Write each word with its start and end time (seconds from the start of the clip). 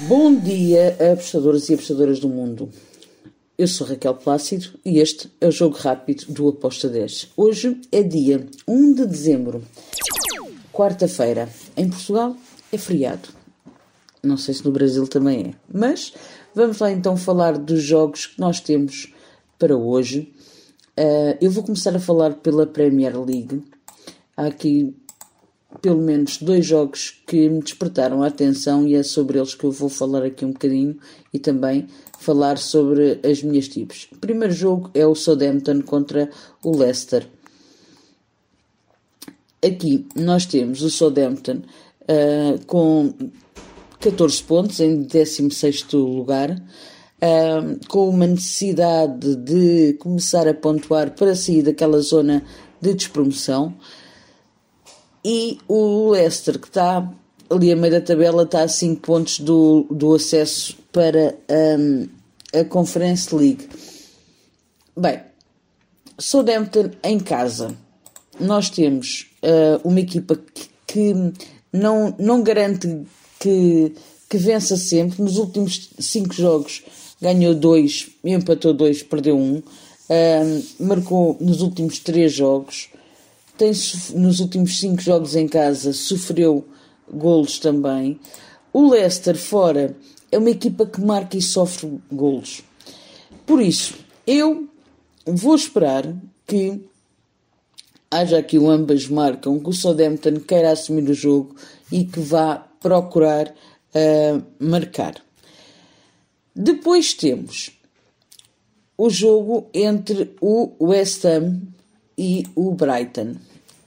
Bom 0.00 0.34
dia, 0.34 0.96
apostadores 1.12 1.68
e 1.68 1.74
apostadoras 1.74 2.18
do 2.18 2.28
mundo. 2.28 2.68
Eu 3.56 3.68
sou 3.68 3.86
Raquel 3.86 4.14
Plácido 4.14 4.70
e 4.84 4.98
este 4.98 5.30
é 5.40 5.46
o 5.46 5.52
Jogo 5.52 5.76
Rápido 5.76 6.26
do 6.32 6.48
Aposta 6.48 6.88
10. 6.88 7.30
Hoje 7.36 7.80
é 7.92 8.02
dia 8.02 8.44
1 8.66 8.92
de 8.92 9.06
dezembro, 9.06 9.62
quarta-feira. 10.72 11.48
Em 11.76 11.88
Portugal 11.88 12.36
é 12.72 12.76
feriado. 12.76 13.28
Não 14.20 14.36
sei 14.36 14.54
se 14.54 14.64
no 14.64 14.72
Brasil 14.72 15.06
também 15.06 15.50
é. 15.50 15.54
Mas 15.72 16.12
vamos 16.52 16.80
lá 16.80 16.90
então 16.90 17.16
falar 17.16 17.56
dos 17.56 17.80
jogos 17.80 18.26
que 18.26 18.40
nós 18.40 18.58
temos 18.58 19.14
para 19.60 19.76
hoje. 19.76 20.34
Uh, 20.98 21.38
eu 21.40 21.52
vou 21.52 21.62
começar 21.62 21.94
a 21.94 22.00
falar 22.00 22.34
pela 22.34 22.66
Premier 22.66 23.16
League. 23.16 23.62
Há 24.36 24.46
aqui 24.46 24.92
pelo 25.80 26.00
menos 26.00 26.38
dois 26.38 26.64
jogos 26.64 27.22
que 27.26 27.48
me 27.48 27.60
despertaram 27.60 28.22
a 28.22 28.28
atenção 28.28 28.86
e 28.86 28.94
é 28.94 29.02
sobre 29.02 29.38
eles 29.38 29.54
que 29.54 29.64
eu 29.64 29.70
vou 29.70 29.88
falar 29.88 30.24
aqui 30.24 30.44
um 30.44 30.52
bocadinho 30.52 30.96
e 31.32 31.38
também 31.38 31.86
falar 32.18 32.58
sobre 32.58 33.20
as 33.24 33.42
minhas 33.42 33.68
tipos. 33.68 34.08
O 34.12 34.16
primeiro 34.16 34.52
jogo 34.52 34.90
é 34.94 35.06
o 35.06 35.14
Southampton 35.14 35.82
contra 35.82 36.30
o 36.62 36.76
Leicester. 36.76 37.28
Aqui 39.64 40.06
nós 40.14 40.46
temos 40.46 40.82
o 40.82 40.90
Southampton 40.90 41.62
uh, 42.02 42.64
com 42.66 43.12
14 44.00 44.42
pontos 44.42 44.80
em 44.80 45.02
16 45.02 45.86
lugar, 45.92 46.50
uh, 46.50 47.88
com 47.88 48.08
uma 48.10 48.26
necessidade 48.26 49.36
de 49.36 49.94
começar 49.94 50.46
a 50.46 50.52
pontuar 50.52 51.14
para 51.14 51.34
sair 51.34 51.62
daquela 51.62 51.98
zona 52.00 52.42
de 52.80 52.92
despromoção. 52.92 53.74
E 55.24 55.58
o 55.66 56.10
Leicester, 56.10 56.58
que 56.58 56.66
está 56.66 57.10
ali 57.48 57.72
a 57.72 57.76
meio 57.76 57.92
da 57.92 58.00
tabela, 58.00 58.42
está 58.42 58.62
a 58.62 58.68
5 58.68 59.00
pontos 59.00 59.38
do, 59.40 59.86
do 59.90 60.14
acesso 60.14 60.76
para 60.92 61.34
um, 61.78 62.08
a 62.52 62.64
Conference 62.64 63.34
League. 63.34 63.66
Bem, 64.94 65.20
Southampton 66.18 66.90
em 67.02 67.18
casa. 67.18 67.74
Nós 68.38 68.68
temos 68.68 69.30
uh, 69.42 69.88
uma 69.88 70.00
equipa 70.00 70.36
que, 70.36 70.68
que, 70.86 71.14
não, 71.72 72.14
não 72.18 72.42
garante 72.42 73.06
que, 73.40 73.94
que 74.28 74.36
vença 74.36 74.76
sempre. 74.76 75.22
Nos 75.22 75.38
últimos 75.38 75.90
5 75.98 76.34
jogos 76.34 76.82
ganhou 77.20 77.54
2, 77.54 78.10
empatou 78.24 78.74
2, 78.74 79.02
perdeu 79.04 79.38
1. 79.38 79.40
Um. 79.40 79.56
Uh, 79.56 80.64
marcou 80.80 81.38
nos 81.40 81.62
últimos 81.62 81.98
3 81.98 82.30
jogos 82.30 82.90
tem, 83.56 83.72
nos 84.14 84.40
últimos 84.40 84.78
cinco 84.78 85.00
jogos 85.00 85.36
em 85.36 85.46
casa 85.46 85.92
sofreu 85.92 86.66
golos 87.10 87.58
também. 87.58 88.18
O 88.72 88.90
Leicester 88.90 89.36
fora 89.36 89.96
é 90.30 90.38
uma 90.38 90.50
equipa 90.50 90.86
que 90.86 91.00
marca 91.00 91.36
e 91.36 91.42
sofre 91.42 92.00
golos. 92.10 92.62
Por 93.46 93.60
isso, 93.60 93.94
eu 94.26 94.68
vou 95.26 95.54
esperar 95.54 96.12
que 96.46 96.80
haja 98.10 98.38
aqui 98.38 98.58
o 98.58 98.70
ambas 98.70 99.08
marcam, 99.08 99.58
que 99.58 99.68
o 99.68 99.72
Southampton 99.72 100.40
queira 100.40 100.70
assumir 100.70 101.08
o 101.08 101.14
jogo 101.14 101.54
e 101.90 102.04
que 102.04 102.20
vá 102.20 102.56
procurar 102.80 103.48
uh, 103.48 104.42
marcar. 104.58 105.22
Depois 106.54 107.14
temos 107.14 107.72
o 108.96 109.10
jogo 109.10 109.68
entre 109.74 110.34
o 110.40 110.72
West 110.80 111.24
Ham 111.24 111.73
e 112.16 112.44
o 112.54 112.72
Brighton. 112.72 113.34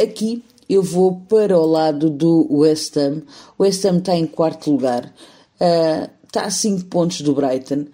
Aqui 0.00 0.42
eu 0.68 0.82
vou 0.82 1.20
para 1.28 1.58
o 1.58 1.66
lado 1.66 2.08
do 2.10 2.46
West 2.50 2.96
Ham. 2.96 3.22
O 3.58 3.62
West 3.62 3.84
Ham 3.84 3.98
está 3.98 4.14
em 4.16 4.26
quarto 4.26 4.70
lugar, 4.70 5.12
uh, 5.60 6.10
está 6.26 6.44
a 6.44 6.50
5 6.50 6.86
pontos 6.86 7.20
do 7.20 7.34
Brighton. 7.34 7.86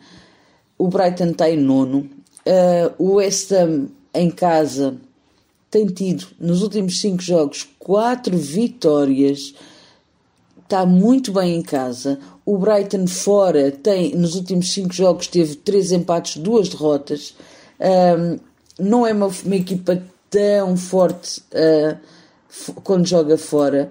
O 0.78 0.89
Brighton 0.89 1.31
está 1.31 1.50
em 1.50 1.56
nono. 1.56 2.09
Uh, 2.47 2.95
o 2.98 3.14
West 3.14 3.53
Ham 3.53 3.89
em 4.14 4.31
casa 4.31 4.97
tem 5.71 5.87
tido 5.87 6.27
nos 6.38 6.62
últimos 6.62 7.00
5 7.00 7.22
jogos 7.22 7.69
4 7.78 8.37
vitórias. 8.37 9.55
Está 10.62 10.87
muito 10.87 11.32
bem 11.32 11.56
em 11.56 11.62
casa. 11.62 12.19
O 12.47 12.56
Brighton 12.56 13.06
fora 13.06 13.71
tem 13.71 14.15
nos 14.15 14.37
últimos 14.37 14.72
5 14.72 14.93
jogos 14.93 15.26
teve 15.26 15.56
3 15.56 15.93
empates, 15.93 16.37
2 16.37 16.69
derrotas. 16.69 17.34
Ah, 17.78 18.38
não 18.78 19.06
é 19.06 19.12
uma, 19.12 19.26
uma 19.26 19.56
equipa 19.56 20.03
tão 20.31 20.77
forte 20.77 21.43
uh, 21.53 21.99
quando 22.83 23.07
joga 23.07 23.37
fora. 23.37 23.91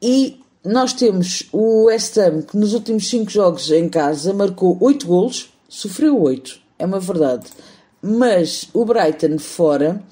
E 0.00 0.40
nós 0.64 0.92
temos 0.92 1.48
o 1.52 1.84
West 1.84 2.16
Ham 2.16 2.42
que 2.42 2.56
nos 2.56 2.72
últimos 2.72 3.08
5 3.10 3.30
jogos 3.30 3.70
em 3.70 3.88
casa 3.88 4.32
marcou 4.32 4.76
8 4.80 5.06
golos, 5.06 5.52
sofreu 5.68 6.20
8, 6.20 6.58
é 6.78 6.86
uma 6.86 7.00
verdade. 7.00 7.46
Mas 8.00 8.68
o 8.72 8.84
Brighton 8.84 9.38
fora, 9.38 10.02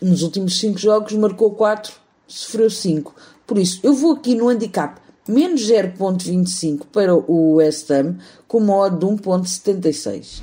nos 0.00 0.22
últimos 0.22 0.58
5 0.58 0.78
jogos, 0.78 1.12
marcou 1.12 1.52
4, 1.52 1.92
sofreu 2.26 2.70
5. 2.70 3.14
Por 3.46 3.58
isso, 3.58 3.78
eu 3.82 3.94
vou 3.94 4.12
aqui 4.12 4.34
no 4.34 4.48
handicap 4.48 5.00
menos 5.28 5.62
0.25 5.62 6.86
para 6.92 7.14
o 7.14 7.54
West 7.54 7.90
Ham 7.90 8.16
com 8.48 8.60
modo 8.60 8.98
de 8.98 9.22
1.76. 9.22 10.42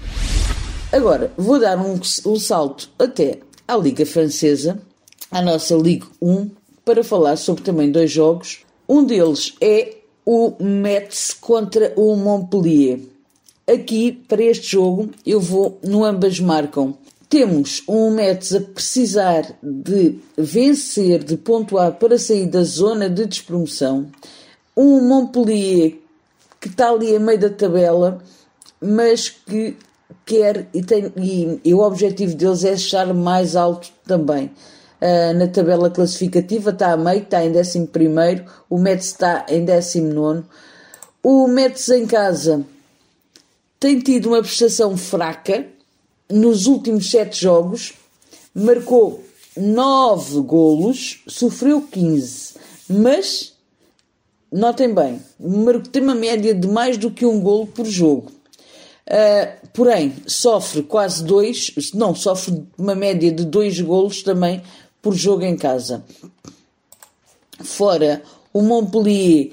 Agora, 0.92 1.32
vou 1.38 1.60
dar 1.60 1.78
um, 1.78 2.00
um 2.26 2.40
salto 2.40 2.90
até 2.98 3.40
à 3.70 3.78
Liga 3.78 4.04
Francesa, 4.04 4.82
à 5.30 5.44
nossa 5.44 5.76
Ligue 5.76 6.08
1, 6.20 6.50
para 6.84 7.04
falar 7.04 7.36
sobre 7.36 7.62
também 7.62 7.92
dois 7.92 8.10
jogos. 8.10 8.66
Um 8.88 9.04
deles 9.04 9.54
é 9.62 9.98
o 10.26 10.56
Metz 10.60 11.38
contra 11.40 11.94
o 11.96 12.16
Montpellier. 12.16 13.00
Aqui, 13.72 14.12
para 14.28 14.42
este 14.42 14.72
jogo, 14.72 15.12
eu 15.24 15.40
vou 15.40 15.78
no 15.84 16.04
ambas 16.04 16.40
marcam. 16.40 16.98
Temos 17.30 17.84
um 17.88 18.10
Metz 18.10 18.56
a 18.56 18.60
precisar 18.60 19.56
de 19.62 20.18
vencer, 20.36 21.24
de 21.24 21.38
pontuar 21.38 21.92
para 22.00 22.18
sair 22.18 22.48
da 22.48 22.64
zona 22.64 23.08
de 23.08 23.28
despromoção. 23.28 24.08
Um 24.76 25.08
Montpellier 25.08 26.00
que 26.60 26.70
está 26.70 26.90
ali 26.90 27.16
a 27.16 27.20
meio 27.20 27.40
da 27.40 27.52
tabela, 27.52 28.18
mas 28.82 29.30
que 29.30 29.78
quer 30.26 30.68
e, 30.74 30.82
tem, 30.82 31.12
e, 31.18 31.60
e 31.64 31.74
o 31.74 31.80
objetivo 31.80 32.36
deles 32.36 32.64
é 32.64 32.74
estar 32.74 33.14
mais 33.14 33.56
alto 33.56 33.90
também. 34.06 34.52
Uh, 35.02 35.34
na 35.38 35.48
tabela 35.48 35.90
classificativa 35.90 36.72
está 36.72 36.92
a 36.92 36.98
meio, 36.98 37.24
está 37.24 37.44
em 37.44 37.52
11, 37.56 37.90
o 38.70 38.78
Metz 38.78 39.06
está 39.06 39.46
em 39.48 39.64
19. 39.64 40.44
O 41.24 41.48
Metz 41.48 41.88
em 41.90 42.06
casa 42.06 42.66
tem 43.80 44.00
tido 44.00 44.28
uma 44.28 44.42
prestação 44.42 44.98
fraca 44.98 45.66
nos 46.30 46.68
últimos 46.68 47.10
7 47.10 47.42
jogos, 47.42 47.94
marcou 48.54 49.24
9 49.56 50.42
golos, 50.42 51.24
sofreu 51.28 51.82
15, 51.82 52.56
mas 52.90 53.54
notem 54.52 54.94
bem, 54.94 55.22
tem 55.92 56.02
uma 56.02 56.16
média 56.16 56.54
de 56.54 56.68
mais 56.68 56.98
do 56.98 57.10
que 57.10 57.26
um 57.26 57.40
golo 57.40 57.68
por 57.68 57.86
jogo. 57.86 58.39
Uh, 59.10 59.68
porém, 59.74 60.14
sofre 60.28 60.84
quase 60.84 61.24
dois, 61.24 61.74
não, 61.96 62.14
sofre 62.14 62.64
uma 62.78 62.94
média 62.94 63.32
de 63.32 63.44
dois 63.44 63.82
golos 63.82 64.22
também 64.22 64.62
por 65.02 65.16
jogo 65.16 65.44
em 65.44 65.58
casa. 65.58 66.06
Fora, 67.60 68.22
o 68.54 68.62
Montpellier 68.62 69.52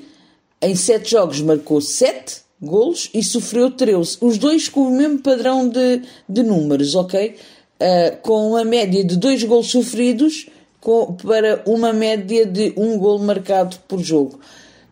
em 0.60 0.74
sete 0.74 1.12
jogos 1.12 1.40
marcou 1.40 1.80
sete 1.80 2.42
golos 2.60 3.08
e 3.14 3.22
sofreu 3.22 3.70
13. 3.70 4.18
Os 4.20 4.36
dois 4.36 4.68
com 4.68 4.82
o 4.82 4.90
mesmo 4.90 5.20
padrão 5.20 5.68
de, 5.68 6.02
de 6.28 6.42
números, 6.42 6.94
ok? 6.94 7.36
Uh, 7.80 8.16
com 8.22 8.50
uma 8.50 8.64
média 8.64 9.04
de 9.04 9.16
dois 9.16 9.42
golos 9.42 9.70
sofridos 9.70 10.48
com, 10.80 11.14
para 11.14 11.62
uma 11.66 11.92
média 11.92 12.44
de 12.44 12.74
um 12.76 12.98
golo 12.98 13.24
marcado 13.24 13.76
por 13.88 14.00
jogo. 14.00 14.38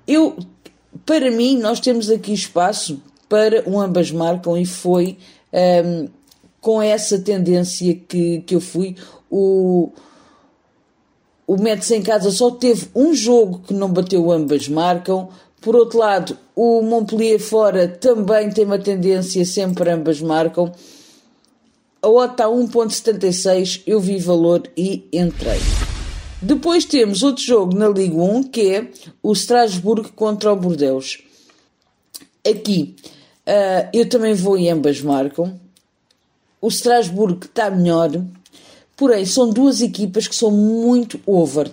Eu, 0.07 0.37
para 1.05 1.31
mim, 1.31 1.59
nós 1.59 1.81
temos 1.81 2.11
aqui 2.11 2.33
espaço 2.33 3.01
para 3.29 3.63
um 3.69 3.81
ambas 3.81 4.11
marcam 4.11 4.57
e 4.57 4.67
foi 4.67 5.19
um, 5.53 5.57
ehm, 5.57 6.09
com 6.61 6.81
essa 6.81 7.19
tendência 7.19 7.95
que, 7.95 8.41
que 8.41 8.55
eu 8.55 8.61
fui. 8.61 8.97
O, 9.31 9.93
o 11.47 11.57
Metz 11.61 11.91
em 11.91 12.03
casa 12.03 12.31
só 12.31 12.51
teve 12.51 12.89
um 12.95 13.15
jogo 13.15 13.61
que 13.67 13.75
não 13.75 13.93
bateu 13.93 14.33
ambas 14.33 14.69
marcam. 14.69 15.29
Por 15.61 15.77
outro 15.77 15.99
lado, 15.99 16.39
o 16.57 16.83
Montpellier 16.83 17.39
fora 17.39 17.89
também 17.89 18.51
tem 18.51 18.65
uma 18.65 18.79
tendência 18.79 19.45
sempre 19.45 19.91
ambas 19.91 20.21
marcam. 20.21 20.73
A 22.01 22.09
OTA 22.09 22.33
está 22.33 22.47
1.76, 22.47 23.83
eu 23.87 23.99
vi 23.99 24.19
valor 24.19 24.63
e 24.77 25.09
entrei. 25.13 25.59
Depois 26.41 26.85
temos 26.85 27.23
outro 27.23 27.43
jogo 27.43 27.75
na 27.75 27.89
Liga 27.89 28.17
1 28.17 28.43
que 28.45 28.75
é 28.75 28.89
o 29.23 29.33
Strasbourg 29.33 30.13
contra 30.13 30.53
o 30.53 30.57
Bordeaux. 30.57 31.19
Aqui 32.47 32.95
Uh, 33.45 33.89
eu 33.93 34.09
também 34.09 34.33
vou 34.33 34.57
e 34.57 34.71
ambas 34.71 35.03
marcam. 35.03 35.61
O 36.61 36.69
Strasbourg 36.69 37.45
está 37.45 37.71
melhor, 37.71 38.11
porém 38.97 39.27
são 39.27 39.51
duas 39.51 39.83
equipas 39.83 40.27
que 40.27 40.35
são 40.35 40.51
muito 40.51 41.21
over. 41.27 41.71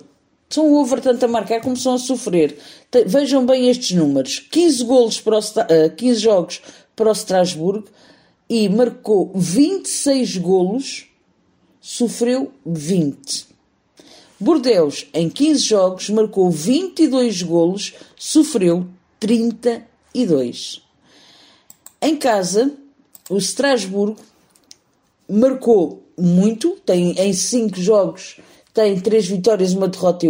são 0.50 0.74
over 0.74 1.00
tanto 1.00 1.24
a 1.24 1.30
marcar 1.30 1.62
como 1.62 1.78
são 1.78 1.94
a 1.94 1.98
sofrer. 1.98 2.58
Vejam 3.06 3.46
bem 3.46 3.70
estes 3.70 3.96
números: 3.96 4.40
15 4.52 4.84
golos 4.84 5.22
para 5.22 5.40
o, 5.40 5.42
15 5.96 6.20
jogos 6.20 6.62
para 6.94 7.10
o 7.10 7.14
Strasbourg 7.14 7.86
e 8.50 8.68
marcou 8.68 9.32
26 9.34 10.38
golos, 10.38 11.06
sofreu 11.80 12.52
20. 12.66 13.48
Bordeus, 14.38 15.08
em 15.14 15.30
15 15.30 15.62
jogos, 15.62 16.10
marcou 16.10 16.52
22 16.52 17.44
golos, 17.44 17.94
sofreu 18.18 18.88
32. 20.14 20.82
Em 22.02 22.16
casa, 22.16 22.72
o 23.30 23.38
Strasbourg 23.38 24.16
marcou 25.30 26.04
muito, 26.18 26.78
tem 26.86 27.12
em 27.20 27.34
5 27.34 27.80
jogos 27.80 28.38
tem 28.74 29.00
3 29.00 29.28
vitórias, 29.28 29.74
uma 29.74 29.88
derrota 29.88 30.26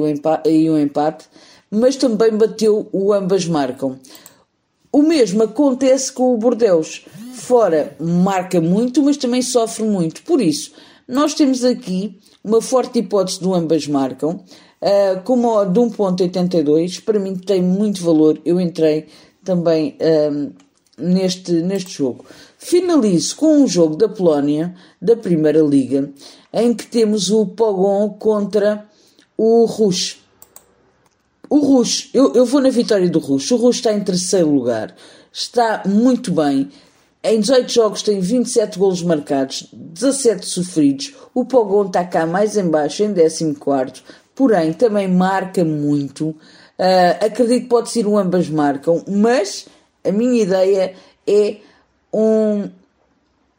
e 0.45 0.69
um 0.69 0.77
empate, 0.77 1.25
mas 1.69 1.95
também 1.95 2.35
bateu 2.35 2.87
o 2.91 3.13
ambas 3.13 3.45
marcam. 3.45 3.99
O 4.91 5.03
mesmo 5.03 5.43
acontece 5.43 6.11
com 6.11 6.33
o 6.33 6.37
Bordeus. 6.37 7.05
Fora 7.33 7.95
marca 7.99 8.59
muito, 8.59 9.01
mas 9.01 9.15
também 9.17 9.41
sofre 9.41 9.83
muito. 9.83 10.23
Por 10.23 10.41
isso, 10.41 10.73
nós 11.07 11.33
temos 11.33 11.63
aqui 11.63 12.17
uma 12.43 12.61
forte 12.61 12.99
hipótese 12.99 13.39
do 13.39 13.53
ambas 13.53 13.87
marcam, 13.87 14.43
uh, 14.81 15.21
com 15.23 15.33
uma 15.33 15.65
de 15.65 15.79
1.82. 15.79 17.01
Para 17.03 17.19
mim 17.19 17.35
tem 17.35 17.61
muito 17.61 18.03
valor. 18.03 18.39
Eu 18.43 18.59
entrei 18.59 19.07
também 19.43 19.97
uh, 19.99 20.51
neste, 20.97 21.51
neste 21.51 21.91
jogo. 21.91 22.25
Finalizo 22.57 23.35
com 23.35 23.63
um 23.63 23.67
jogo 23.67 23.95
da 23.95 24.07
Polónia, 24.07 24.75
da 25.01 25.15
Primeira 25.15 25.59
Liga, 25.59 26.09
em 26.53 26.73
que 26.73 26.85
temos 26.85 27.31
o 27.31 27.45
Pogon 27.45 28.09
contra 28.09 28.85
o 29.37 29.65
Rush. 29.65 30.19
O 31.49 31.59
Rush, 31.59 32.09
eu, 32.13 32.33
eu 32.33 32.45
vou 32.45 32.61
na 32.61 32.69
vitória 32.69 33.09
do 33.09 33.19
Rush. 33.19 33.51
O 33.51 33.57
Rush 33.57 33.77
está 33.77 33.91
em 33.91 34.03
terceiro 34.03 34.53
lugar, 34.53 34.95
está 35.33 35.83
muito 35.85 36.31
bem. 36.31 36.69
Em 37.23 37.39
18 37.39 37.71
jogos 37.71 38.01
tem 38.01 38.19
27 38.19 38.79
golos 38.79 39.03
marcados, 39.03 39.67
17 39.71 40.45
sofridos. 40.45 41.13
O 41.35 41.45
Pogon 41.45 41.87
está 41.87 42.03
cá 42.03 42.25
mais 42.25 42.57
embaixo, 42.57 43.03
em 43.03 43.13
14 43.13 43.53
porém 44.35 44.73
também 44.73 45.07
marca 45.07 45.63
muito. 45.63 46.35
Uh, 46.81 47.25
acredito 47.25 47.61
que 47.61 47.69
pode 47.69 47.91
ser 47.91 48.07
um 48.07 48.17
ambas 48.17 48.49
marcam, 48.49 49.05
mas 49.07 49.67
a 50.03 50.11
minha 50.11 50.41
ideia 50.41 50.95
é 51.27 51.57
um, 52.11 52.67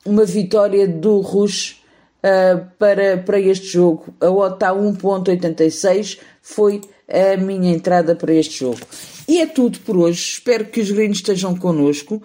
uma 0.04 0.24
vitória 0.24 0.88
do 0.88 1.20
Rush 1.20 1.80
uh, 2.18 2.66
para, 2.80 3.18
para 3.18 3.38
este 3.38 3.66
jogo. 3.66 4.12
A 4.20 4.28
OTA 4.28 4.70
1.86 4.70 6.18
foi 6.42 6.80
a 7.08 7.36
minha 7.36 7.72
entrada 7.72 8.16
para 8.16 8.34
este 8.34 8.58
jogo. 8.58 8.80
E 9.28 9.40
é 9.40 9.46
tudo 9.46 9.78
por 9.80 9.96
hoje. 9.96 10.32
Espero 10.32 10.64
que 10.64 10.80
os 10.80 10.90
gringos 10.90 11.18
estejam 11.18 11.56
connosco. 11.56 12.20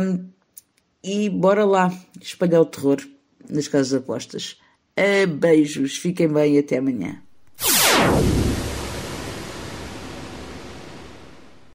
Um, 0.00 0.26
e 1.02 1.30
bora 1.30 1.64
lá 1.64 1.90
espalhar 2.20 2.60
o 2.60 2.66
terror 2.66 2.98
nas 3.48 3.66
casas 3.66 3.94
apostas. 3.94 4.58
Uh, 4.98 5.26
beijos, 5.26 5.96
fiquem 5.96 6.28
bem 6.28 6.56
e 6.56 6.58
até 6.58 6.76
amanhã. 6.76 7.22